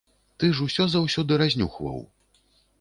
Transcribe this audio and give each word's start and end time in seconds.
Ты 0.43 0.49
ж 0.59 0.65
усё 0.69 0.87
заўсёды 0.95 1.39
разнюхваў. 1.45 2.03